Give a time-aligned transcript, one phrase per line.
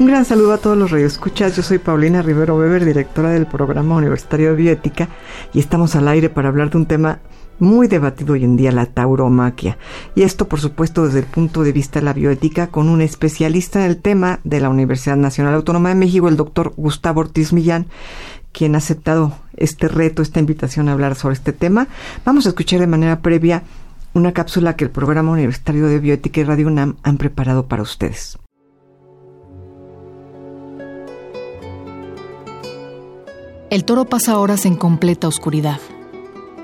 [0.00, 1.54] Un gran saludo a todos los radioescuchas.
[1.54, 5.10] Yo soy Paulina Rivero Weber, directora del programa universitario de bioética,
[5.52, 7.18] y estamos al aire para hablar de un tema
[7.58, 9.76] muy debatido hoy en día, la tauromaquia.
[10.14, 13.84] Y esto, por supuesto, desde el punto de vista de la bioética, con un especialista
[13.84, 17.84] en el tema de la Universidad Nacional Autónoma de México, el doctor Gustavo Ortiz Millán,
[18.52, 21.88] quien ha aceptado este reto, esta invitación a hablar sobre este tema.
[22.24, 23.64] Vamos a escuchar de manera previa
[24.14, 28.38] una cápsula que el programa universitario de bioética y Radio UNAM han preparado para ustedes.
[33.70, 35.78] El toro pasa horas en completa oscuridad.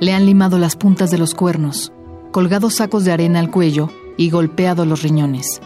[0.01, 1.93] Le han limado las puntas de los cuernos,
[2.33, 5.61] colgado sacos de arena al cuello y golpeado los riñones.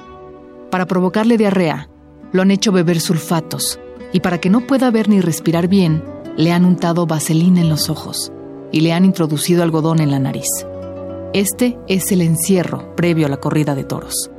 [0.71, 1.89] Para provocarle diarrea,
[2.33, 3.81] lo han hecho beber sulfatos
[4.13, 6.05] y para que no pueda ver ni respirar bien,
[6.37, 8.31] le han untado vaselina en los ojos
[8.71, 10.67] y le han introducido algodón en la nariz.
[11.33, 14.31] Este es el encierro previo a la corrida de toros.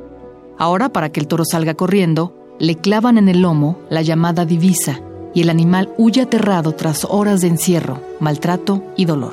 [0.56, 5.00] Ahora, para que el toro salga corriendo, le clavan en el lomo la llamada divisa
[5.34, 9.32] y el animal huye aterrado tras horas de encierro, maltrato y dolor.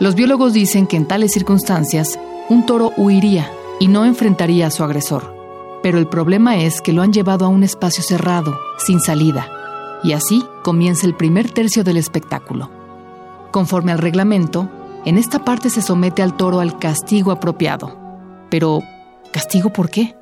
[0.00, 4.84] Los biólogos dicen que en tales circunstancias un toro huiría y no enfrentaría a su
[4.84, 5.34] agresor,
[5.82, 9.48] pero el problema es que lo han llevado a un espacio cerrado, sin salida,
[10.02, 12.70] y así comienza el primer tercio del espectáculo.
[13.50, 14.68] Conforme al reglamento,
[15.04, 17.96] en esta parte se somete al toro al castigo apropiado.
[18.50, 18.82] Pero,
[19.32, 20.16] ¿castigo por qué?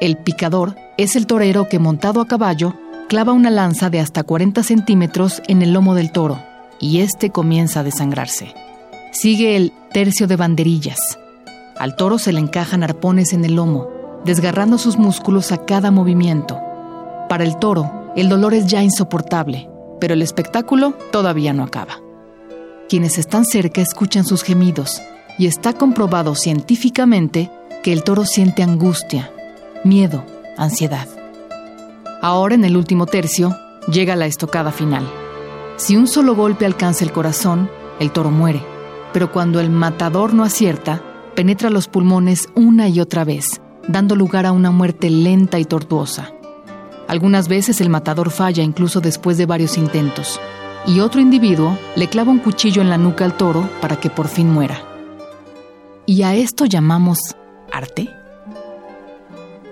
[0.00, 2.74] El picador es el torero que montado a caballo
[3.08, 6.42] clava una lanza de hasta 40 centímetros en el lomo del toro
[6.80, 8.54] y éste comienza a desangrarse.
[9.12, 11.18] Sigue el tercio de banderillas.
[11.78, 13.88] Al toro se le encajan arpones en el lomo,
[14.24, 16.60] desgarrando sus músculos a cada movimiento.
[17.28, 19.68] Para el toro, el dolor es ya insoportable,
[20.00, 22.00] pero el espectáculo todavía no acaba.
[22.88, 25.02] Quienes están cerca escuchan sus gemidos
[25.38, 27.50] y está comprobado científicamente
[27.82, 29.30] que el toro siente angustia,
[29.84, 30.24] miedo,
[30.62, 31.08] ansiedad.
[32.20, 33.56] Ahora en el último tercio
[33.90, 35.04] llega la estocada final.
[35.76, 37.68] Si un solo golpe alcanza el corazón,
[37.98, 38.62] el toro muere,
[39.12, 41.02] pero cuando el matador no acierta,
[41.34, 46.32] penetra los pulmones una y otra vez, dando lugar a una muerte lenta y tortuosa.
[47.08, 50.40] Algunas veces el matador falla incluso después de varios intentos,
[50.86, 54.28] y otro individuo le clava un cuchillo en la nuca al toro para que por
[54.28, 54.82] fin muera.
[56.06, 57.36] ¿Y a esto llamamos
[57.72, 58.21] arte?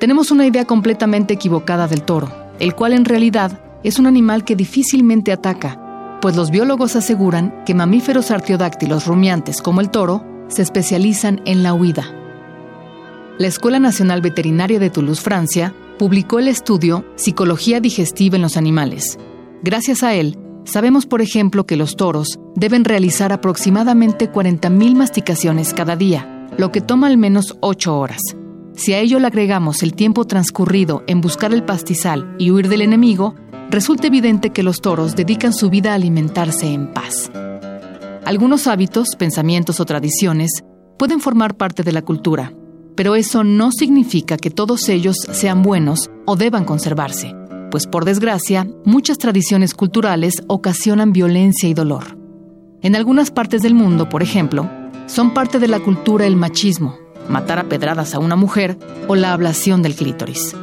[0.00, 4.56] Tenemos una idea completamente equivocada del toro, el cual en realidad es un animal que
[4.56, 11.42] difícilmente ataca, pues los biólogos aseguran que mamíferos artiodáctilos rumiantes como el toro se especializan
[11.44, 12.04] en la huida.
[13.38, 19.18] La Escuela Nacional Veterinaria de Toulouse, Francia, publicó el estudio Psicología digestiva en los animales.
[19.62, 25.94] Gracias a él, sabemos, por ejemplo, que los toros deben realizar aproximadamente 40.000 masticaciones cada
[25.94, 28.20] día, lo que toma al menos 8 horas.
[28.75, 32.82] Si a ello le agregamos el tiempo transcurrido en buscar el pastizal y huir del
[32.82, 33.34] enemigo,
[33.70, 37.30] resulta evidente que los toros dedican su vida a alimentarse en paz.
[38.25, 40.64] Algunos hábitos, pensamientos o tradiciones
[40.98, 42.53] pueden formar parte de la cultura,
[42.97, 47.34] pero eso no significa que todos ellos sean buenos o deban conservarse,
[47.70, 52.19] pues por desgracia, muchas tradiciones culturales ocasionan violencia y dolor.
[52.82, 54.70] En algunas partes del mundo, por ejemplo,
[55.06, 56.97] son parte de la cultura el machismo,
[57.30, 60.54] matar a pedradas a una mujer o la ablación del clítoris.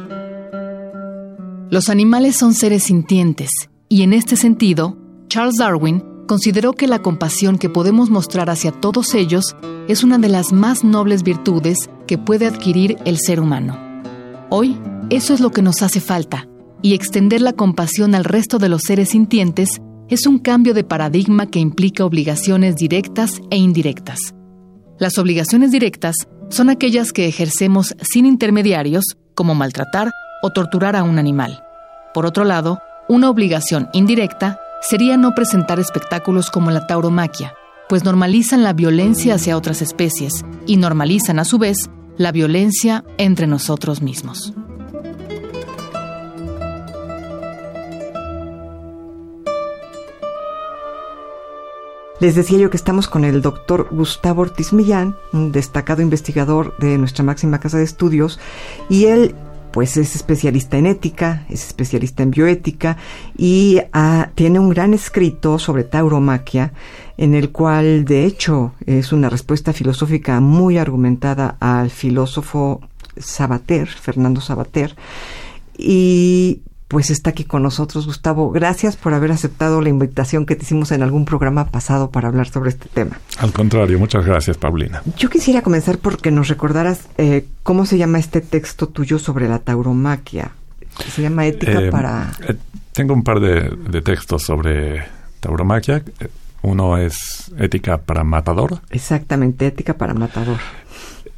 [1.70, 3.50] Los animales son seres sintientes
[3.88, 4.96] y en este sentido,
[5.28, 9.56] Charles Darwin consideró que la compasión que podemos mostrar hacia todos ellos
[9.88, 13.76] es una de las más nobles virtudes que puede adquirir el ser humano.
[14.50, 14.78] Hoy,
[15.10, 16.46] eso es lo que nos hace falta,
[16.82, 21.46] y extender la compasión al resto de los seres sintientes es un cambio de paradigma
[21.46, 24.34] que implica obligaciones directas e indirectas.
[24.98, 26.16] Las obligaciones directas
[26.50, 29.04] son aquellas que ejercemos sin intermediarios,
[29.34, 30.10] como maltratar
[30.42, 31.62] o torturar a un animal.
[32.14, 37.54] Por otro lado, una obligación indirecta sería no presentar espectáculos como la tauromaquia,
[37.88, 43.46] pues normalizan la violencia hacia otras especies y normalizan a su vez la violencia entre
[43.46, 44.52] nosotros mismos.
[52.20, 56.98] Les decía yo que estamos con el doctor Gustavo Ortiz Millán, un destacado investigador de
[56.98, 58.40] nuestra máxima casa de estudios,
[58.88, 59.36] y él
[59.70, 62.96] pues es especialista en ética, es especialista en bioética
[63.36, 66.72] y ah, tiene un gran escrito sobre tauromaquia
[67.18, 72.80] en el cual de hecho es una respuesta filosófica muy argumentada al filósofo
[73.16, 74.96] Sabater, Fernando Sabater,
[75.76, 78.50] y pues está aquí con nosotros, Gustavo.
[78.50, 82.48] Gracias por haber aceptado la invitación que te hicimos en algún programa pasado para hablar
[82.48, 83.20] sobre este tema.
[83.38, 85.02] Al contrario, muchas gracias, Paulina.
[85.18, 89.58] Yo quisiera comenzar porque nos recordaras eh, cómo se llama este texto tuyo sobre la
[89.58, 90.52] tauromaquia.
[91.14, 92.32] Se llama Ética Eh, para...
[92.48, 92.56] eh,
[92.92, 95.04] tengo un par de, de textos sobre
[95.40, 96.02] tauromaquia.
[96.62, 100.56] Uno es Ética para Matador, Exactamente, Ética para Matador.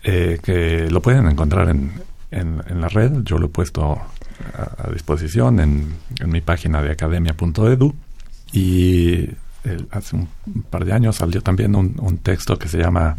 [0.05, 1.93] eh, que lo pueden encontrar en,
[2.31, 3.13] en, en la red.
[3.25, 3.99] Yo lo he puesto
[4.55, 7.95] a, disposición en, en mi página de academia.edu.
[8.53, 9.31] Y
[9.65, 10.29] eh, hace un
[10.69, 13.17] par de años salió también un texto que se llama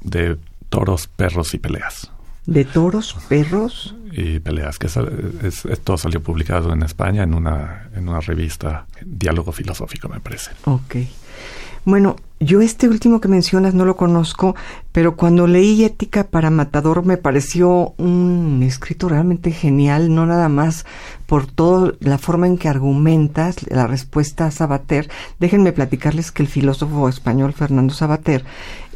[0.00, 0.36] De
[0.68, 2.10] toros, perros y peleas.
[2.46, 3.94] De toros, perros.
[4.16, 4.96] Y peleas, que es-
[5.42, 10.50] es- esto salió publicado en España en una, en una revista, Diálogo Filosófico, me parece.
[10.64, 10.96] Ok.
[11.86, 14.56] Bueno, yo este último que mencionas no lo conozco,
[14.90, 20.86] pero cuando leí Ética para Matador me pareció un escrito realmente genial, no nada más
[21.26, 25.10] por toda la forma en que argumentas la respuesta a Sabater.
[25.40, 28.44] Déjenme platicarles que el filósofo español Fernando Sabater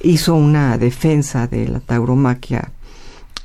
[0.03, 2.71] hizo una defensa de la tauromaquia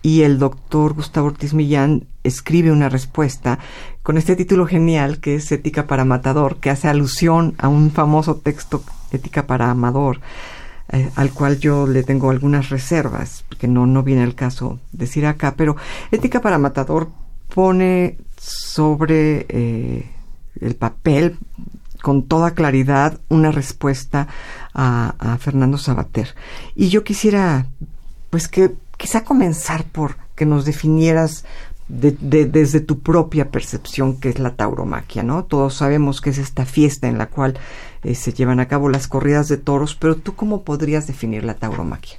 [0.03, 3.57] y el doctor Gustavo Ortiz Millán escribe una respuesta
[4.03, 8.35] con este título genial que es Ética para Matador, que hace alusión a un famoso
[8.35, 10.19] texto Ética para Amador,
[10.91, 15.25] eh, al cual yo le tengo algunas reservas, que no, no viene el caso decir
[15.25, 15.77] acá, pero
[16.11, 17.09] Ética para Matador
[17.53, 20.09] pone sobre eh,
[20.59, 21.37] el papel
[22.01, 24.27] con toda claridad una respuesta
[24.73, 26.35] a, a Fernando Sabater.
[26.75, 27.67] Y yo quisiera,
[28.29, 31.43] pues que quizá comenzar por que nos definieras
[31.89, 35.43] de- de- desde tu propia percepción qué es la tauromaquia, ¿no?
[35.43, 37.57] Todos sabemos que es esta fiesta en la cual
[38.05, 41.55] eh, se llevan a cabo las corridas de toros, pero tú cómo podrías definir la
[41.55, 42.17] tauromaquia?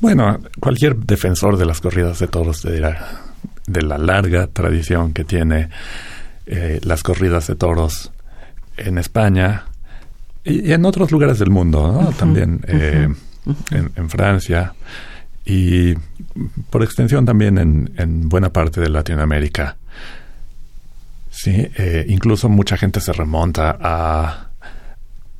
[0.00, 3.22] Bueno, cualquier defensor de las corridas de toros te dirá
[3.68, 5.68] de la larga tradición que tiene
[6.46, 8.10] eh, las corridas de toros
[8.76, 9.66] en España
[10.42, 12.10] y, y en otros lugares del mundo, ¿no?
[12.12, 13.08] También eh,
[13.70, 14.74] en, en Francia
[15.44, 15.94] y
[16.70, 19.76] por extensión también en, en buena parte de Latinoamérica.
[21.30, 24.48] Sí, eh, incluso mucha gente se remonta a,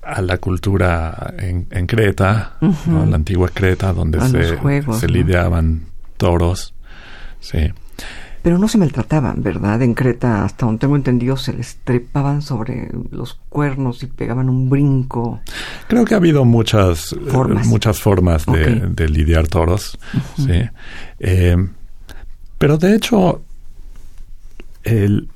[0.03, 2.55] a la cultura en, en Creta,
[2.87, 3.06] ¿no?
[3.06, 5.12] la antigua Creta, donde A se, juegos, se ¿no?
[5.15, 5.83] lidiaban
[6.17, 6.75] toros.
[7.41, 7.73] Sí.
[8.44, 9.81] Pero no se maltrataban, ¿verdad?
[9.81, 14.69] En Creta, hasta donde tengo entendido, se les trepaban sobre los cuernos y pegaban un
[14.69, 15.41] brinco.
[15.88, 17.67] Creo que ha habido muchas eh, Formas.
[17.67, 19.99] muchas formas de, lidiar toros.
[20.37, 20.61] sí.
[21.20, 21.56] Eh,
[22.58, 23.43] pero de hecho,
[24.82, 25.31] el,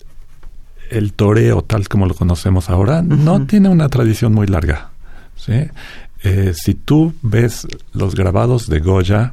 [0.90, 4.90] el toreo, tal como lo conocemos ahora, no tiene una tradición muy larga.
[5.34, 5.64] ¿sí?
[6.24, 9.32] Eh, si tú ves los grabados de Goya,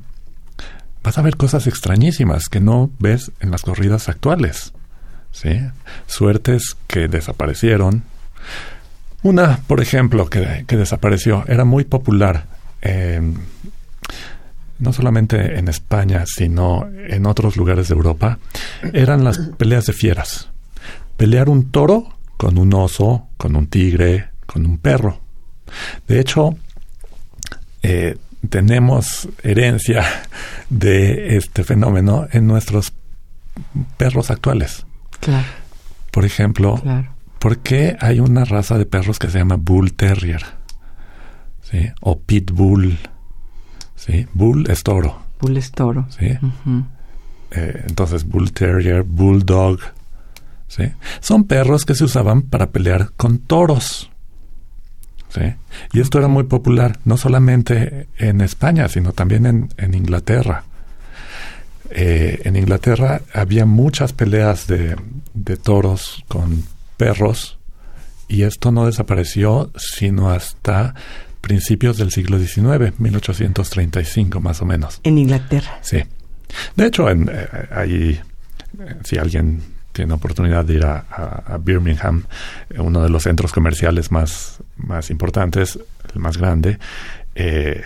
[1.05, 4.73] vas a ver cosas extrañísimas que no ves en las corridas actuales.
[5.31, 5.61] ¿sí?
[6.07, 8.03] Suertes que desaparecieron.
[9.21, 12.45] Una, por ejemplo, que, que desapareció, era muy popular,
[12.81, 13.21] eh,
[14.79, 18.39] no solamente en España, sino en otros lugares de Europa,
[18.91, 20.49] eran las peleas de fieras.
[21.17, 25.19] Pelear un toro con un oso, con un tigre, con un perro.
[26.07, 26.55] De hecho,
[27.83, 28.17] eh,
[28.49, 30.03] tenemos herencia
[30.69, 32.93] de este fenómeno en nuestros
[33.97, 34.85] perros actuales.
[35.19, 35.47] Claro,
[36.11, 37.09] Por ejemplo, claro.
[37.39, 40.43] ¿por qué hay una raza de perros que se llama Bull Terrier?
[41.61, 41.89] ¿Sí?
[42.01, 42.97] O Pitbull.
[43.95, 44.27] ¿Sí?
[44.33, 45.19] Bull es toro.
[45.39, 46.05] Bull es toro.
[46.09, 46.27] ¿Sí?
[47.51, 49.79] Eh, entonces, Bull Terrier, Bulldog.
[50.67, 50.83] ¿Sí?
[51.21, 54.11] Son perros que se usaban para pelear con toros.
[55.35, 55.53] ¿Sí?
[55.91, 60.63] Y esto era muy popular, no solamente en España, sino también en, en Inglaterra.
[61.89, 64.95] Eh, en Inglaterra había muchas peleas de,
[65.33, 66.63] de toros con
[66.97, 67.59] perros
[68.27, 70.95] y esto no desapareció sino hasta
[71.41, 74.99] principios del siglo XIX, 1835 más o menos.
[75.03, 75.77] En Inglaterra.
[75.81, 76.03] Sí.
[76.75, 78.19] De hecho, en, eh, ahí,
[78.79, 79.61] eh, si alguien
[79.95, 82.23] tiene oportunidad de ir a, a- a Birmingham,
[82.77, 85.79] uno de los centros comerciales más, más importantes,
[86.13, 86.77] el más grande,
[87.33, 87.81] eh,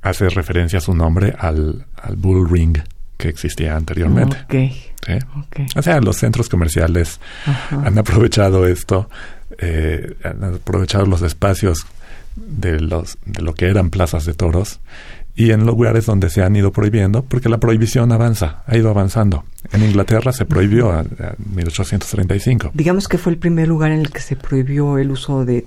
[0.00, 2.78] hace referencia a su nombre al, al Bull Ring,
[3.18, 4.36] que existía anteriormente.
[5.76, 7.20] O sea, los centros comerciales
[7.70, 9.08] han aprovechado esto,
[9.58, 11.84] eh, han aprovechado los espacios
[12.36, 14.80] de, los, de lo que eran plazas de toros
[15.34, 19.44] y en lugares donde se han ido prohibiendo, porque la prohibición avanza, ha ido avanzando.
[19.72, 21.08] En Inglaterra se prohibió en
[21.54, 22.72] 1835.
[22.74, 25.66] Digamos que fue el primer lugar en el que se prohibió el uso de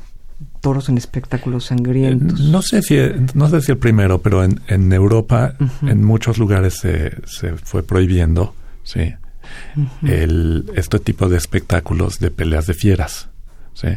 [0.61, 2.39] toros en espectáculos sangrientos.
[2.39, 2.97] No sé si,
[3.33, 7.83] no sé si el primero, pero en, en Europa, en muchos lugares se, se fue
[7.83, 8.53] prohibiendo,
[8.83, 9.13] sí,
[10.03, 13.29] el, este tipo de espectáculos de peleas de fieras,
[13.73, 13.89] sí.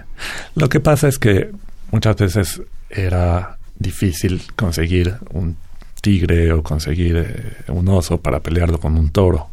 [0.54, 1.50] Lo que pasa es que
[1.90, 5.56] muchas veces era difícil conseguir un
[6.00, 9.50] tigre o conseguir eh, un oso para pelearlo con un toro.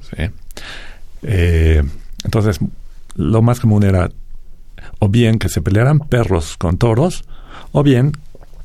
[0.00, 0.30] ¿sí?
[1.22, 1.82] Eh,
[2.24, 2.58] entonces,
[3.14, 4.10] lo más común era
[4.98, 7.24] o bien que se pelearan perros con toros,
[7.72, 8.12] o bien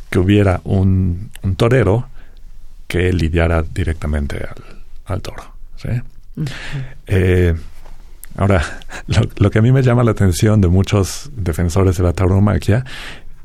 [0.10, 2.08] que hubiera un, un torero
[2.88, 4.46] que lidiara directamente
[5.06, 5.44] al, toro.
[5.78, 5.90] ¿sí?
[7.08, 7.56] Eh,
[8.38, 8.64] ahora,
[9.08, 12.86] lo, lo, que a mí me llama la atención de muchos defensores de la tauromaquia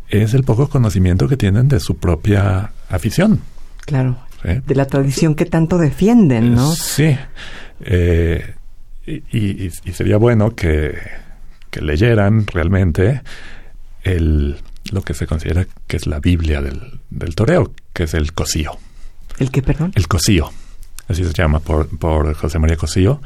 [0.09, 3.41] es el poco conocimiento que tienen de su propia afición.
[3.85, 4.19] Claro.
[4.43, 6.71] De la tradición que tanto defienden, ¿no?
[6.73, 7.17] Sí.
[7.81, 8.55] Eh,
[9.07, 10.97] y, sería bueno que,
[11.73, 13.23] leyeran realmente
[14.03, 14.57] el,
[14.93, 18.73] lo que se considera que es la Biblia del, del toreo, que es el cosío.
[19.39, 19.93] ¿El qué, perdón?
[19.95, 20.51] El cosío.
[21.09, 23.21] Así se llama por, por José María Cosío,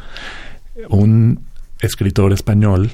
[0.89, 1.45] un
[1.81, 2.93] escritor español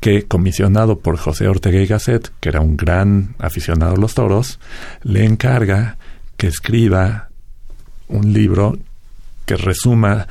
[0.00, 4.60] que, comisionado por José Ortega y Gasset, que era un gran aficionado a los toros,
[5.02, 5.96] le encarga
[6.36, 7.28] que escriba
[8.08, 8.78] un libro
[9.44, 10.28] que resuma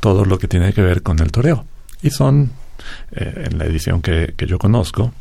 [0.00, 1.64] todo lo que tiene que ver con el toreo.
[2.02, 2.50] Y son,
[3.12, 5.12] eh, en la edición que, que yo conozco,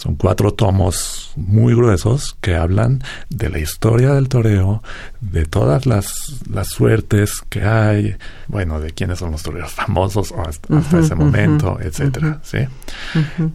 [0.00, 4.82] son cuatro tomos muy gruesos que hablan de la historia del toreo,
[5.20, 8.16] de todas las, las suertes que hay,
[8.48, 12.60] bueno, de quiénes son los toreros famosos hasta, ese momento, etcétera, ¿sí?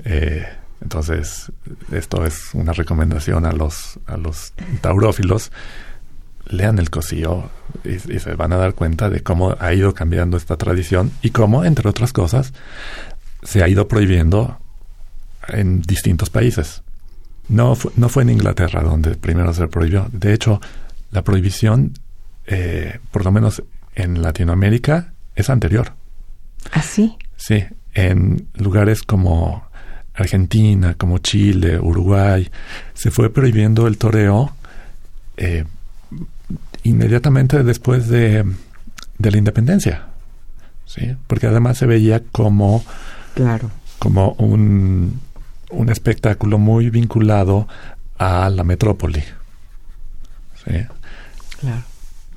[0.04, 0.46] Eh,
[0.82, 1.52] entonces,
[1.92, 5.52] esto es una recomendación a los, a los taurófilos.
[6.46, 6.90] Lean el
[7.86, 11.32] y, y se van a dar cuenta de cómo ha ido cambiando esta tradición y
[11.32, 12.54] cómo, entre otras cosas,
[13.42, 14.60] se ha ido prohibiendo
[15.50, 16.84] en distintos países.
[17.48, 20.08] No, no fue en Inglaterra donde primero se prohibió.
[20.12, 20.60] De hecho,
[21.12, 21.94] la prohibición,
[22.48, 25.94] eh, por lo menos en Latinoamérica, es anterior.
[26.72, 27.18] ¿Ah, sí?
[27.38, 29.66] Sí, en lugares como
[30.16, 32.50] Argentina, como Chile, Uruguay,
[32.94, 34.56] se fue prohibiendo el toreo
[35.38, 35.66] eh,
[36.84, 38.46] inmediatamente después de,
[39.18, 40.06] de, la independencia.
[40.86, 41.16] ¿sí?
[41.28, 42.84] Porque además se veía como,
[43.34, 43.72] claro.
[44.00, 45.20] como un,
[45.72, 47.68] un espectáculo muy vinculado
[48.18, 49.24] a la metrópoli.
[50.64, 50.86] ¿sí?
[51.60, 51.84] Claro.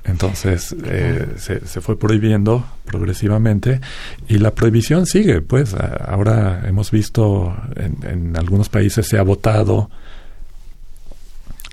[0.05, 3.79] Entonces eh, se, se, fue prohibiendo progresivamente
[4.27, 5.41] y la prohibición sigue.
[5.41, 9.89] Pues ahora hemos visto en, en algunos países se ha votado,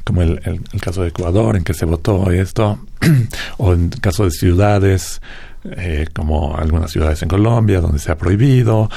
[0.05, 2.79] como el, el, el, caso de Ecuador, en que se votó esto,
[3.59, 5.21] o en caso de ciudades,
[5.65, 8.91] eh, como algunas ciudades en Colombia, donde se ha prohibido,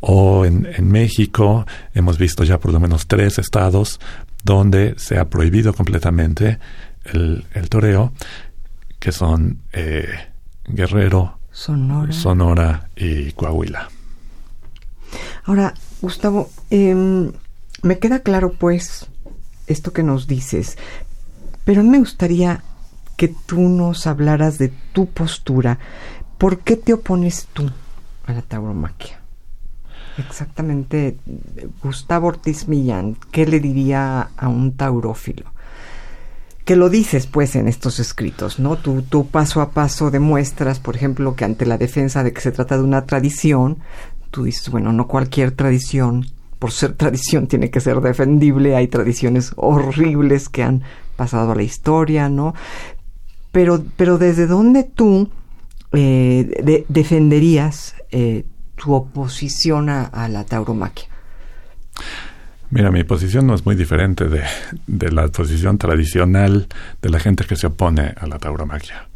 [0.00, 3.98] o en, en, México hemos visto ya por lo menos tres estados
[4.44, 6.58] donde se ha prohibido completamente
[7.04, 8.12] el, el toreo,
[8.98, 10.08] que son eh,
[10.66, 12.12] Guerrero, Sonora.
[12.12, 12.88] Sonora.
[12.96, 13.88] y Coahuila.
[15.44, 16.94] Ahora, Gustavo, eh,
[17.82, 19.06] me queda claro pues
[19.66, 20.76] esto que nos dices,
[21.64, 22.62] pero me gustaría
[23.16, 25.78] que tú nos hablaras de tu postura.
[26.38, 27.70] ¿Por qué te opones tú
[28.26, 29.20] a la tauromaquia?
[30.18, 31.18] Exactamente,
[31.82, 35.44] Gustavo Ortiz Millán, ¿qué le diría a un taurófilo?
[36.64, 38.76] Que lo dices, pues, en estos escritos, ¿no?
[38.76, 42.50] Tú, tú paso a paso demuestras, por ejemplo, que ante la defensa de que se
[42.50, 43.78] trata de una tradición,
[44.30, 46.26] tú dices, bueno, no cualquier tradición,
[46.58, 50.82] por ser tradición, tiene que ser defendible, hay tradiciones horribles que han
[51.16, 52.54] pasado a la historia, ¿no?
[53.52, 55.30] Pero, pero desde dónde tú
[55.92, 58.44] eh, de, defenderías eh,
[58.76, 61.08] tu oposición a, a, la tauromaquia?
[62.70, 64.42] Mira, mi posición no es muy diferente de,
[64.86, 66.68] de, la posición tradicional
[67.00, 69.08] de la gente que se opone a la tauromaquia.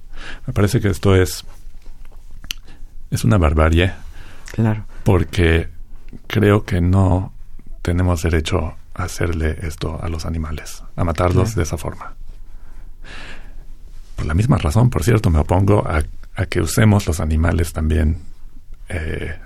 [0.47, 1.45] Me parece que esto es,
[3.11, 3.93] es una barbarie.
[4.53, 4.85] Claro.
[5.05, 5.69] Porque
[6.27, 7.33] creo que no
[7.83, 11.57] tenemos derecho a hacerle esto a los animales, a matarlos claro.
[11.57, 12.15] de esa forma.
[14.17, 16.03] Por la misma razón, por cierto, me opongo a,
[16.37, 18.19] a que usemos los animales también
[18.89, 19.39] eh,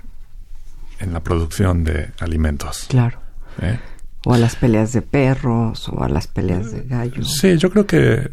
[0.99, 2.85] en la producción de alimentos.
[2.89, 3.19] Claro.
[3.61, 3.79] ¿Eh?
[4.25, 7.37] O a las peleas de perros o a las peleas de gallos.
[7.37, 8.31] Sí, yo creo que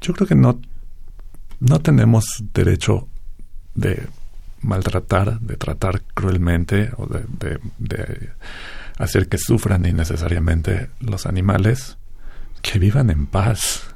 [0.00, 0.60] yo creo que no
[1.60, 3.08] no tenemos derecho
[3.74, 4.06] de
[4.60, 8.30] maltratar, de tratar cruelmente o de, de
[8.98, 11.96] hacer que sufran innecesariamente los animales,
[12.62, 13.94] que vivan en paz.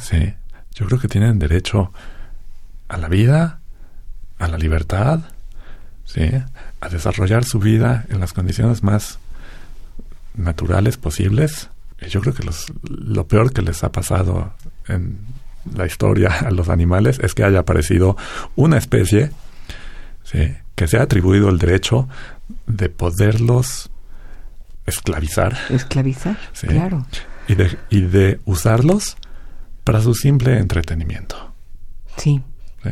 [0.00, 0.34] Sí,
[0.74, 1.92] yo creo que tienen derecho
[2.88, 3.60] a la vida,
[4.38, 5.20] a la libertad,
[6.08, 6.30] sí,
[6.80, 9.18] a desarrollar su vida en las condiciones más
[10.34, 11.68] naturales posibles.
[12.00, 14.52] Y yo creo que los, lo peor que les ha pasado
[14.88, 15.18] en
[15.74, 18.16] la historia a los animales es que haya aparecido
[18.56, 19.30] una especie
[20.24, 20.54] ¿sí?
[20.74, 22.08] que se ha atribuido el derecho
[22.66, 23.90] de poderlos
[24.86, 25.58] esclavizar.
[25.68, 27.06] Esclavizar, claro.
[27.46, 29.16] Y de, y de usarlos
[29.84, 31.52] para su simple entretenimiento.
[32.16, 32.42] Sí,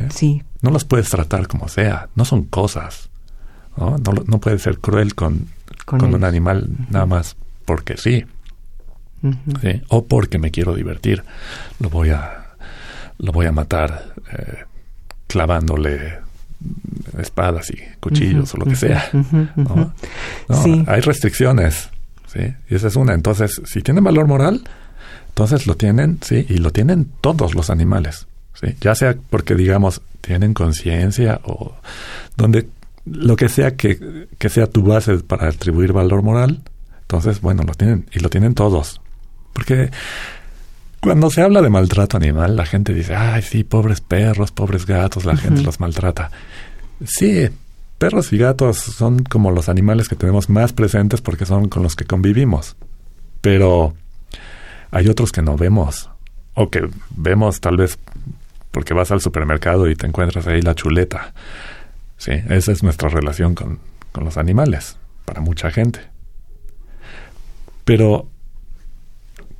[0.09, 0.43] sí.
[0.61, 3.09] No los puedes tratar como sea, no son cosas.
[3.77, 5.47] No, no, no puedes ser cruel con,
[5.85, 7.35] con, un animal nada más
[7.65, 8.25] porque sí.
[9.89, 11.23] O porque me quiero divertir.
[11.79, 12.55] Lo voy a,
[13.19, 14.63] lo voy a matar eh,
[15.27, 16.19] clavándole
[17.19, 19.09] espadas y cuchillos o lo que sea.
[19.55, 19.93] ¿no?
[20.87, 21.89] Hay restricciones,
[22.27, 22.53] ¿sí?
[22.69, 23.13] Y esa es una.
[23.13, 24.63] Entonces, si tienen valor moral,
[25.29, 26.45] entonces lo tienen, ¿sí?
[26.49, 28.27] Y lo tienen todos los animales,
[28.61, 28.75] ¿sí?
[28.81, 31.75] Ya sea porque, digamos, tienen conciencia o
[32.35, 32.67] donde
[33.05, 36.61] lo que sea que, que sea tu base para atribuir valor moral,
[37.01, 38.99] entonces, bueno, lo tienen y lo tienen todos.
[39.53, 39.91] Porque
[40.99, 45.23] cuando se habla de maltrato animal, la gente dice, ay, sí, pobres perros, pobres gatos,
[45.23, 46.31] la gente los maltrata.
[47.05, 47.47] Sí,
[47.97, 51.95] perros y gatos son como los animales que tenemos más presentes porque son con los
[51.95, 52.75] que convivimos.
[53.39, 53.93] Pero
[54.91, 56.09] hay otros que no vemos.
[56.55, 57.97] O que vemos tal vez
[58.77, 61.33] porque vas al supermercado y te encuentras ahí la chuleta.
[62.17, 63.79] Sí, esa es nuestra relación con,
[64.11, 66.01] con los animales, para mucha gente.
[67.85, 68.27] Pero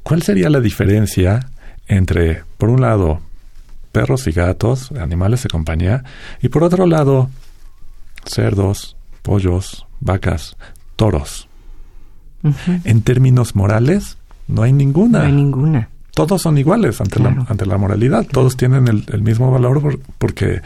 [0.03, 1.49] ¿Cuál sería la diferencia
[1.87, 3.19] entre, por un lado,
[3.91, 6.03] perros y gatos, animales de compañía,
[6.41, 7.29] y por otro lado,
[8.23, 10.55] cerdos, pollos, vacas,
[10.95, 11.49] toros?
[12.85, 15.19] En términos morales, no hay ninguna.
[15.19, 15.89] No hay ninguna.
[16.17, 18.25] Todos son iguales ante, la, ante la moralidad.
[18.25, 20.63] Todos tienen el, mismo valor porque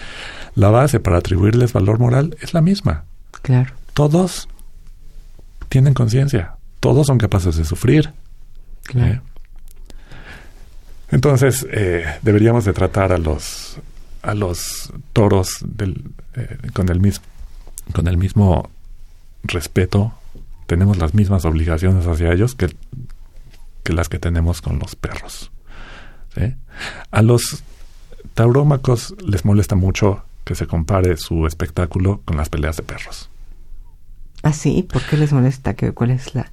[0.56, 3.04] la base para atribuirles valor moral es la misma.
[3.41, 3.73] Claro.
[3.93, 4.47] Todos
[5.67, 6.54] tienen conciencia.
[6.80, 8.13] Todos son capaces de sufrir.
[8.84, 9.15] Claro.
[9.15, 9.21] ¿Eh?
[11.10, 13.78] Entonces, eh, deberíamos de tratar a los,
[14.21, 16.02] a los toros del,
[16.34, 17.25] eh, con, el mismo,
[17.91, 18.69] con el mismo
[19.43, 20.13] respeto.
[20.65, 22.73] Tenemos las mismas obligaciones hacia ellos que,
[23.84, 25.52] que las que tenemos con los perros.
[27.12, 27.63] A los
[28.34, 33.30] taurómacos les molesta mucho que se compare su espectáculo con las peleas de perros.
[34.44, 34.84] ¿Ah, sí?
[34.84, 35.76] ¿Por qué les molesta?
[35.94, 36.52] ¿Cuál es la...?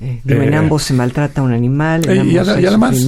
[0.00, 2.08] Eh, en eh, ambos se maltrata un animal.
[2.08, 3.06] Eh, y, además,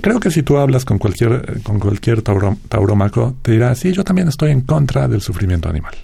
[0.00, 4.28] creo que si tú hablas con cualquier, con cualquier tauromaco, te dirá, sí, yo también
[4.28, 5.94] estoy en contra del sufrimiento animal.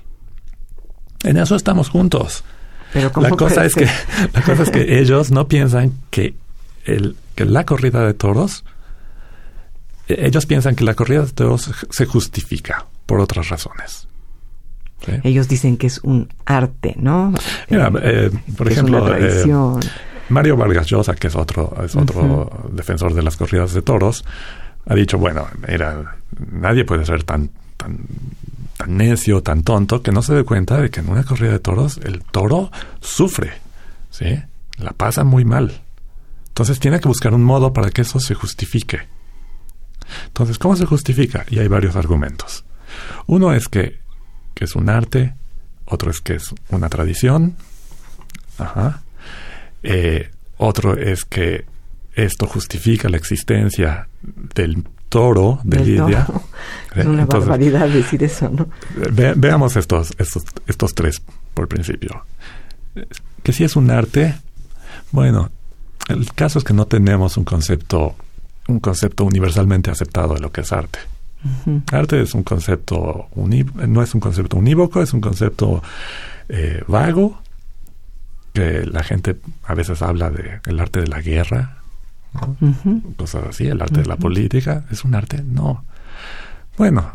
[1.24, 2.44] En eso estamos juntos.
[2.92, 3.86] Pero la cosa es que
[4.32, 6.34] la cosa es que ellos no piensan que
[6.84, 8.64] el que la corrida de toros
[10.08, 14.08] ellos piensan que la corrida de toros se justifica por otras razones.
[15.22, 17.32] Ellos dicen que es un arte, ¿no?
[17.68, 17.90] Mira,
[18.56, 19.78] por ejemplo,
[20.28, 24.24] Mario Vargas Llosa, que es otro, es otro defensor de las corridas de toros,
[24.86, 26.16] ha dicho, bueno, mira,
[26.50, 27.98] nadie puede ser tan, tan,
[28.78, 31.58] tan necio, tan tonto, que no se dé cuenta de que en una corrida de
[31.58, 33.52] toros el toro sufre,
[34.10, 34.40] ¿sí?
[34.78, 35.82] La pasa muy mal.
[36.46, 39.00] Entonces tiene que buscar un modo para que eso se justifique.
[40.26, 41.44] Entonces, ¿cómo se justifica?
[41.50, 42.64] Y hay varios argumentos.
[43.26, 43.98] Uno es que,
[44.54, 45.34] que es un arte,
[45.84, 47.56] otro es que es una tradición,
[48.58, 49.02] ajá,
[49.82, 51.66] eh, otro es que
[52.14, 56.26] esto justifica la existencia del toro de Lidia.
[56.94, 58.66] Es una barbaridad decir eso, ¿no?
[59.36, 61.22] veamos estos, estos, estos tres
[61.54, 62.24] por principio.
[63.42, 64.34] Que si es un arte,
[65.12, 65.50] bueno,
[66.08, 68.16] el caso es que no tenemos un concepto,
[68.66, 70.98] un concepto universalmente aceptado de lo que es arte.
[71.92, 75.82] Arte es un concepto no es un concepto unívoco, es un concepto
[76.48, 77.40] eh, vago
[78.52, 81.77] que la gente a veces habla de el arte de la guerra,
[83.16, 85.42] cosas así, el arte de la política, ¿es un arte?
[85.42, 85.84] No.
[86.76, 87.12] Bueno,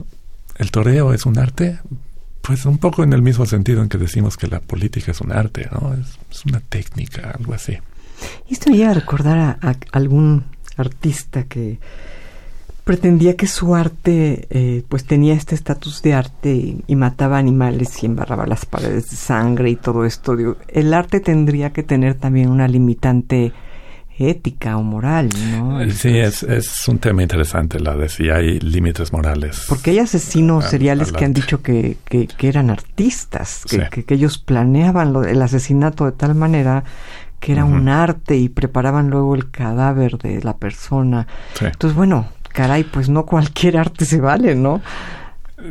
[0.58, 1.80] el toreo es un arte,
[2.42, 5.32] pues un poco en el mismo sentido en que decimos que la política es un
[5.32, 5.94] arte, ¿no?
[5.94, 7.78] Es, una técnica, algo así.
[8.50, 10.46] Y esto me lleva a recordar a algún
[10.78, 11.80] artista que
[12.84, 18.06] pretendía que su arte eh, pues tenía este estatus de arte y, mataba animales y
[18.06, 20.36] embarraba las paredes de sangre y todo esto.
[20.68, 23.54] el arte tendría que tener también una limitante
[24.18, 25.80] ética o moral, ¿no?
[25.92, 29.66] Sí, es, es un tema interesante la de si hay límites morales.
[29.68, 35.14] Porque hay asesinos seriales que han dicho que, que, eran artistas, que, que, ellos planeaban
[35.14, 36.84] lo, el asesinato de tal manera
[37.40, 41.28] que era un arte y preparaban luego el cadáver de la persona.
[41.60, 44.82] Entonces, bueno, caray, pues no cualquier arte se vale, ¿no?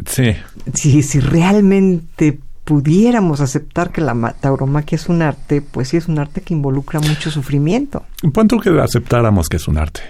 [0.05, 0.37] Sí.
[0.75, 6.19] Si, si realmente pudiéramos aceptar que la tauromaquia es un arte, pues sí es un
[6.19, 8.05] arte que involucra mucho sufrimiento.
[8.33, 10.03] Punto que aceptáramos que es un arte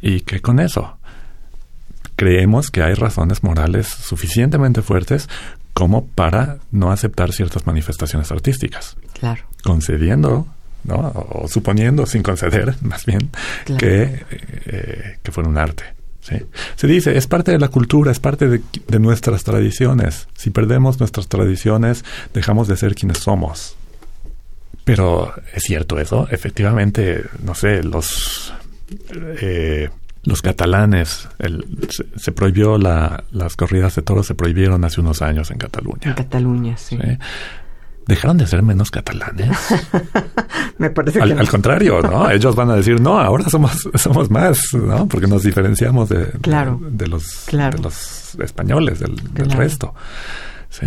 [0.00, 0.98] y que con eso
[2.14, 5.28] creemos que hay razones morales suficientemente fuertes
[5.72, 8.96] como para no aceptar ciertas manifestaciones artísticas.
[9.12, 9.42] Claro.
[9.62, 10.46] Concediendo,
[10.84, 11.12] ¿no?
[11.30, 13.30] O suponiendo, sin conceder, más bien,
[13.78, 15.95] que, eh, que fuera un arte.
[16.76, 20.28] Se dice, es parte de la cultura, es parte de, nuestras tradiciones.
[20.34, 23.76] Si perdemos nuestras tradiciones, dejamos de ser quienes somos.
[24.84, 28.52] Pero es cierto eso, efectivamente, no sé, los
[29.40, 29.88] eh,
[30.22, 31.28] los catalanes,
[32.16, 36.00] se, prohibió la, las corridas de toros, se prohibieron hace unos años en Cataluña.
[36.02, 36.98] En Cataluña, sí.
[37.00, 37.18] ¿Sí?
[38.06, 39.50] Dejaron de ser menos catalanes.
[40.78, 42.30] Me parece al, que al contrario, ¿no?
[42.30, 45.06] Ellos van a decir, no, ahora somos, somos más, ¿no?
[45.08, 49.94] Porque nos diferenciamos de, de, los, de los españoles, del, resto.
[50.68, 50.86] Sí.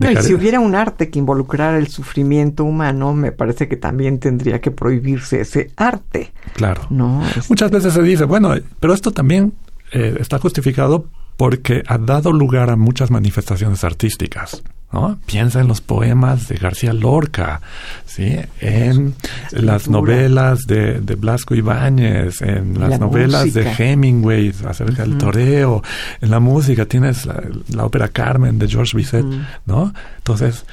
[0.00, 4.60] y si hubiera un arte que involucrara el sufrimiento humano, me parece que también tendría
[4.60, 6.32] que prohibirse ese arte.
[6.54, 6.82] Claro.
[6.90, 7.22] ¿no?
[7.48, 9.54] Muchas veces se dice, bueno, pero esto también
[9.92, 11.06] eh, está justificado
[11.36, 14.62] porque ha dado lugar a muchas manifestaciones artísticas.
[14.92, 15.18] ¿No?
[15.26, 17.60] Piensa en los poemas de García Lorca,
[18.06, 18.36] ¿sí?
[18.60, 19.14] en
[19.50, 25.82] las novelas de, de, Blasco Ibáñez, en las novelas de Hemingway acerca del toreo,
[26.20, 29.26] en la música tienes la, ópera Carmen de George Bizet,
[29.66, 29.92] ¿no?
[30.18, 30.64] Entonces,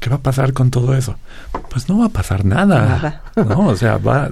[0.00, 1.16] ¿qué va a pasar con todo eso?
[1.70, 3.22] Pues no va a pasar nada, nada.
[3.36, 3.68] ¿no?
[3.68, 4.28] O sea, va,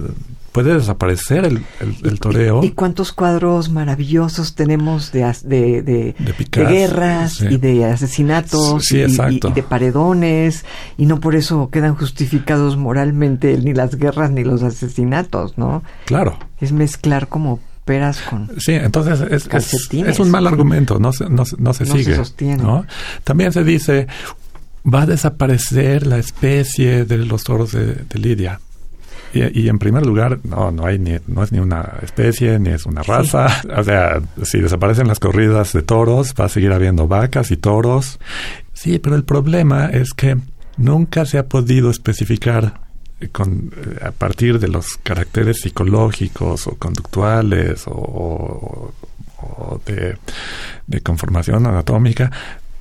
[0.51, 2.63] puede desaparecer el, el, toreo.
[2.63, 6.15] ¿Y, cuántos cuadros maravillosos tenemos de, de, de,
[6.51, 10.65] guerras y de asesinatos y, de paredones?
[10.97, 15.83] Y no por eso quedan justificados moralmente ni las guerras ni los asesinatos, ¿no?
[16.05, 16.37] Claro.
[16.59, 19.49] Es mezclar como peras con sí entonces es,
[19.91, 22.63] es, un mal argumento no se, no, no se sigue sostiene.
[23.23, 24.05] también se dice
[24.85, 28.59] va a desaparecer la especie de los toros de, de Lidia
[29.33, 32.85] y, en primer lugar, no, no hay ni, no es ni una especie, ni es
[32.85, 33.47] una raza.
[33.77, 38.19] O sea, si desaparecen las corridas de toros, va a seguir habiendo vacas y toros.
[38.73, 40.37] Sí, pero el problema es que
[40.77, 42.81] nunca se ha podido especificar
[43.31, 48.93] con, eh, a partir de los caracteres psicológicos o conductuales o,
[49.85, 50.17] de,
[50.87, 52.31] de, conformación anatómica,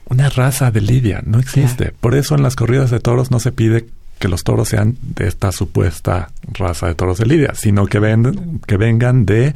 [0.07, 1.23] una raza de lidia.
[1.25, 1.93] No existe.
[2.01, 3.87] Por eso en las corridas de toros no se pide
[4.21, 8.61] que los toros sean de esta supuesta raza de toros de Lidia, sino que, ven,
[8.67, 9.55] que vengan de,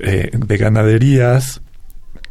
[0.00, 1.62] eh, de ganaderías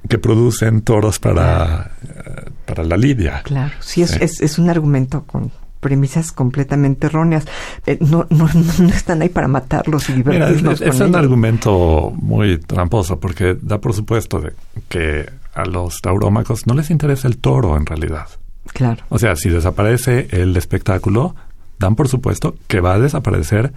[0.10, 3.42] que producen toros para, eh, para la lidia.
[3.44, 7.46] Claro, sí, es, Es, es, un argumento con premisas completamente erróneas.
[7.86, 10.82] Eh, no, no, no, están ahí para matarlos y divertirnos.
[10.82, 14.54] es, un argumento muy tramposo porque da por supuesto de
[14.90, 18.28] que a los taurómacos no les interesa el toro en realidad.
[18.74, 19.04] Claro.
[19.10, 21.36] O sea, si desaparece el espectáculo,
[21.80, 23.72] dan por supuesto que va a desaparecer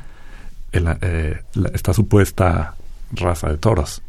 [0.72, 1.40] eh,
[1.72, 2.74] esta supuesta
[3.12, 4.03] raza de toros.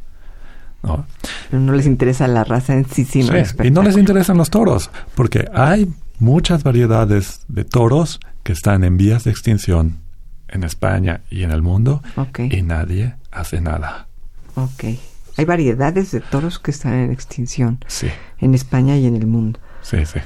[0.83, 1.05] ¿no?
[1.49, 4.49] Pero no les interesa la raza en sí, sino sí, Y no les interesan los
[4.49, 9.99] toros, porque hay muchas variedades de toros que están en vías de extinción
[10.47, 12.01] en España y en el mundo
[12.37, 14.07] y nadie hace nada.
[14.55, 14.83] Ok.
[15.37, 18.07] Hay variedades de toros que están en extinción sí.
[18.39, 19.59] en España y en el mundo.
[19.81, 20.19] Sí, sí.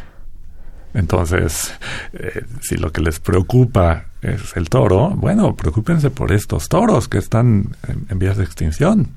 [0.95, 1.73] Entonces,
[2.13, 7.17] eh, si lo que les preocupa es el toro, bueno, preocúpense por estos toros que
[7.17, 7.75] están
[8.09, 9.09] en, vías de extinción.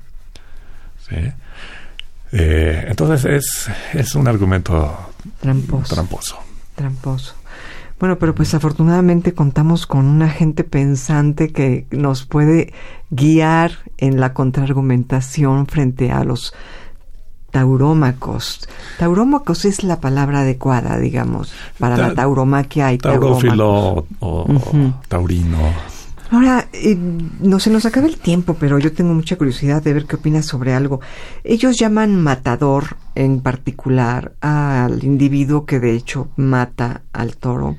[1.07, 1.15] ¿Sí?
[2.33, 4.95] Eh, entonces es, es un argumento
[5.39, 5.95] tramposo.
[5.95, 6.39] tramposo.
[6.75, 7.35] Tramposo.
[7.97, 12.73] Bueno, pero pues afortunadamente contamos con una gente pensante que nos puede
[13.09, 16.53] guiar en la contraargumentación frente a los
[17.51, 18.67] taurómacos.
[18.97, 24.47] Taurómacos es la palabra adecuada, digamos, para la tauromaquia y Taurófilo o,
[25.07, 25.57] taurino.
[26.31, 26.95] Ahora, eh,
[27.39, 30.45] no se nos acaba el tiempo, pero yo tengo mucha curiosidad de ver qué opinas
[30.45, 31.01] sobre algo.
[31.43, 37.77] Ellos llaman matador en particular al individuo que de hecho mata al toro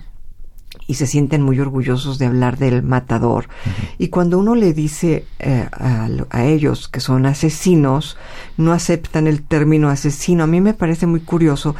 [0.90, 3.46] y se sienten muy orgullosos de hablar del matador.
[3.96, 8.16] Y cuando uno le dice eh, a, ellos que son asesinos,
[8.57, 10.42] no aceptan el término asesino.
[10.42, 11.76] A mí me parece muy curioso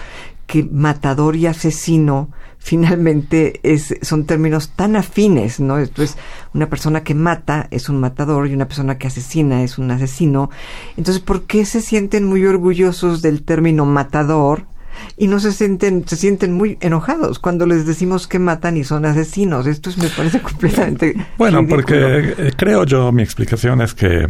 [0.47, 5.81] que matador y asesino finalmente es, son términos tan afines, ¿no?
[5.81, 6.17] Entonces,
[6.55, 10.51] una persona que mata es un matador y una persona que asesina es un asesino.
[10.97, 14.70] Entonces, ¿por qué se sienten muy orgullosos del término matador?
[15.17, 19.05] Y no se sienten se sienten muy enojados cuando les decimos que matan y son
[19.05, 19.67] asesinos.
[19.67, 24.29] Esto me parece completamente bueno porque eh, creo yo mi explicación es que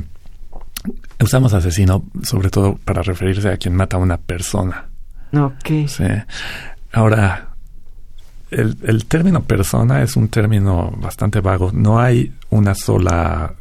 [1.20, 4.88] usamos asesino sobre todo para referirse a quien mata a una persona.
[5.32, 5.86] Ok.
[5.86, 6.04] Sí.
[6.92, 7.50] Ahora
[8.50, 11.70] el, el término persona es un término bastante vago.
[11.72, 13.54] No hay una sola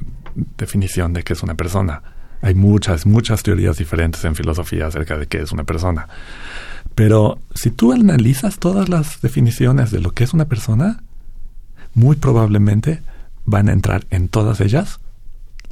[0.58, 2.02] definición de qué es una persona.
[2.42, 6.08] Hay muchas, muchas teorías diferentes en filosofía acerca de qué es una persona.
[7.00, 11.02] Pero si tú analizas todas las definiciones de lo que es una persona,
[11.94, 13.02] muy probablemente
[13.46, 15.00] van a entrar en todas ellas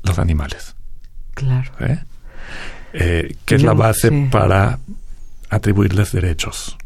[0.04, 0.78] los animales.
[1.34, 1.70] Claro.
[1.82, 2.00] ¿Eh?
[2.94, 4.80] Eh, que es la base para
[5.50, 6.78] atribuirles derechos.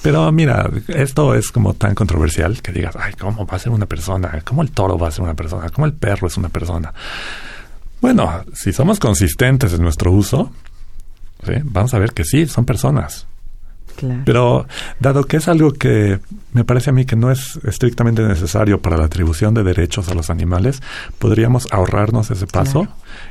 [0.00, 3.84] Pero mira, esto es como tan controversial que digas, ay, ¿cómo va a ser una
[3.84, 4.40] persona?
[4.42, 5.68] ¿Cómo el toro va a ser una persona?
[5.68, 6.94] ¿Cómo el perro es una persona?
[8.00, 10.50] Bueno, si somos consistentes en nuestro uso,
[11.64, 13.26] vamos a ver que sí, son personas.
[14.24, 14.66] Pero
[15.00, 16.20] dado que es algo que
[16.52, 20.14] me parece a mí que no es estrictamente necesario para la atribución de derechos a
[20.14, 20.82] los animales,
[21.18, 22.88] podríamos ahorrarnos ese paso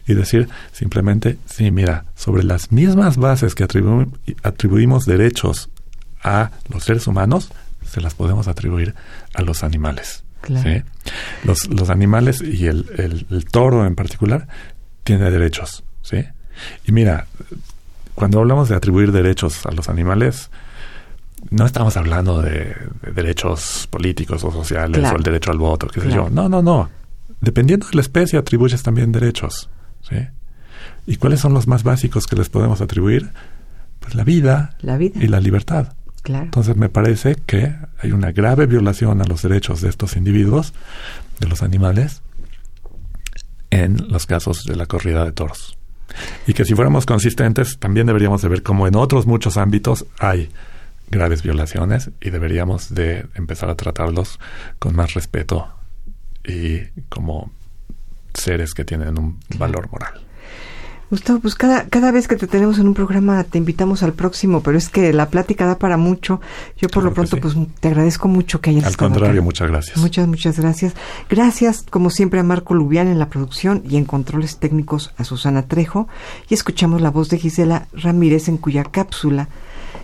[0.07, 3.63] y decir simplemente, sí, mira, sobre las mismas bases que
[4.43, 5.69] atribuimos derechos
[6.23, 7.51] a los seres humanos,
[7.85, 8.95] se las podemos atribuir
[9.33, 10.23] a los animales.
[11.43, 14.47] Los, los animales y el, el, el toro en particular
[15.03, 15.83] tiene derechos.
[16.01, 16.25] ¿sí?
[16.85, 17.27] Y mira,
[18.15, 20.49] cuando hablamos de atribuir derechos a los animales,
[21.49, 22.75] no estamos hablando de,
[23.13, 26.29] derechos políticos o sociales o el derecho al voto, qué sé yo.
[26.29, 26.89] No, no, no.
[27.41, 29.69] Dependiendo de la especie atribuyes también derechos.
[30.01, 30.15] ¿sí?
[31.05, 33.31] ¿Y cuáles son los más básicos que les podemos atribuir?
[33.99, 35.19] Pues la vida, la vida.
[35.21, 35.93] y la libertad.
[36.23, 36.45] Claro.
[36.45, 40.73] Entonces me parece que hay una grave violación a los derechos de estos individuos,
[41.39, 42.23] de los animales,
[43.69, 45.77] en los casos de la corrida de toros.
[46.47, 50.49] Y que si fuéramos consistentes, también deberíamos de ver cómo en otros muchos ámbitos hay
[51.09, 54.39] graves violaciones y deberíamos de empezar a tratarlos
[54.79, 55.69] con más respeto
[56.43, 57.51] y como
[58.33, 60.24] seres que tienen un valor moral.
[61.09, 64.61] Gustavo, pues cada, cada vez que te tenemos en un programa te invitamos al próximo,
[64.61, 66.41] pero es que la plática da para mucho.
[66.77, 69.97] Yo por lo pronto pues te agradezco mucho que hayas Al contrario, muchas gracias.
[69.97, 70.93] Muchas, muchas gracias.
[71.29, 75.63] Gracias como siempre a Marco Lubián en la producción y en controles técnicos a Susana
[75.63, 76.07] Trejo
[76.49, 79.47] y escuchamos la voz de Gisela Ramírez en cuya cápsula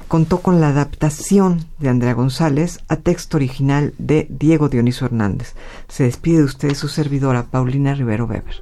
[0.08, 5.56] contó con la adaptación de Andrea González a texto original de Diego Dioniso Hernández.
[5.88, 8.62] Se despide de usted su servidora Paulina Rivero Weber.